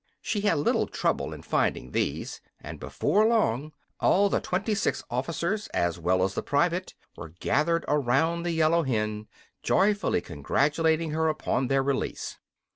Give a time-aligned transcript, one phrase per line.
[0.19, 5.67] She had little trouble in finding these, and before long all the twenty six officers,
[5.75, 9.27] as well as the private, were gathered around the yellow hen,
[9.61, 12.39] joyfully congratulating her upon their release.